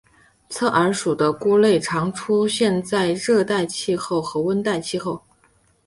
[0.49, 5.21] 侧耳属的菇类常出现在热带气候和温带气候。